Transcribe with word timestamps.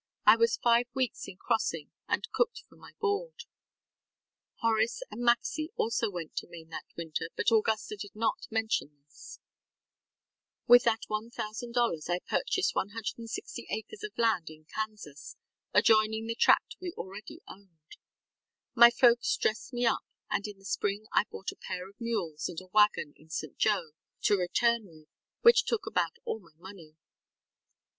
I 0.25 0.35
was 0.35 0.57
five 0.57 0.85
weeks 0.95 1.27
in 1.27 1.37
crossing 1.37 1.91
and 2.07 2.27
cooked 2.31 2.63
for 2.67 2.75
my 2.75 2.93
board. 2.99 3.37
ŌĆØ 3.37 4.59
(Horace 4.61 5.03
and 5.11 5.21
Maxcy 5.21 5.69
also 5.75 6.09
went 6.09 6.35
to 6.37 6.47
Maine 6.49 6.69
that 6.69 6.85
winter 6.97 7.29
but 7.35 7.51
Augusta 7.51 7.97
did 7.97 8.15
not 8.15 8.47
mention 8.49 8.99
this.) 9.03 9.37
ŌĆ£With 10.67 10.83
that 10.85 11.01
$1,000, 11.07 12.09
I 12.09 12.17
purchased 12.17 12.73
160 12.73 13.67
acres 13.69 14.03
of 14.03 14.17
land 14.17 14.49
in 14.49 14.65
Kansas, 14.65 15.35
adjoining 15.71 16.25
the 16.25 16.33
tract 16.33 16.77
we 16.81 16.91
already 16.97 17.43
owned. 17.47 17.97
My 18.73 18.89
folks 18.89 19.37
dressed 19.37 19.71
me 19.71 19.85
up, 19.85 20.01
and 20.31 20.47
in 20.47 20.57
the 20.57 20.65
spring 20.65 21.05
I 21.13 21.25
bought 21.29 21.51
a 21.51 21.55
pair 21.55 21.87
of 21.87 22.01
mules 22.01 22.49
and 22.49 22.59
a 22.59 22.69
wagon 22.73 23.13
in 23.17 23.29
St. 23.29 23.55
Joe 23.55 23.91
to 24.23 24.35
return 24.35 24.87
with, 24.87 25.09
which 25.41 25.65
took 25.65 25.85
about 25.85 26.17
all 26.25 26.39
my 26.39 26.53
money. 26.57 26.95